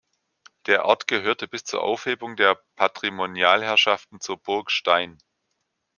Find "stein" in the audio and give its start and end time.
4.71-5.19